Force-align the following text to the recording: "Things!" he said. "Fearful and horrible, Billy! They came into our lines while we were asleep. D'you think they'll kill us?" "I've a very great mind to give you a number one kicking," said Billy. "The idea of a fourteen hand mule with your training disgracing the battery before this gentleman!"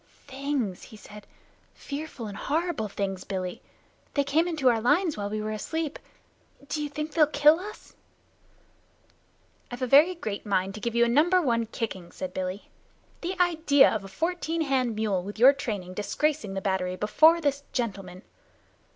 "Things!" 0.25 0.81
he 0.81 0.97
said. 0.97 1.27
"Fearful 1.75 2.25
and 2.25 2.35
horrible, 2.35 2.89
Billy! 3.27 3.61
They 4.15 4.23
came 4.23 4.47
into 4.47 4.67
our 4.67 4.81
lines 4.81 5.15
while 5.15 5.29
we 5.29 5.39
were 5.43 5.51
asleep. 5.51 5.99
D'you 6.67 6.89
think 6.89 7.11
they'll 7.11 7.27
kill 7.27 7.59
us?" 7.59 7.93
"I've 9.69 9.83
a 9.83 9.85
very 9.85 10.15
great 10.15 10.43
mind 10.43 10.73
to 10.73 10.81
give 10.81 10.95
you 10.95 11.05
a 11.05 11.07
number 11.07 11.39
one 11.39 11.67
kicking," 11.67 12.11
said 12.11 12.33
Billy. 12.33 12.71
"The 13.21 13.39
idea 13.39 13.91
of 13.93 14.03
a 14.03 14.07
fourteen 14.07 14.61
hand 14.61 14.95
mule 14.95 15.21
with 15.21 15.37
your 15.37 15.53
training 15.53 15.93
disgracing 15.93 16.55
the 16.55 16.61
battery 16.61 16.95
before 16.95 17.39
this 17.39 17.61
gentleman!" 17.71 18.23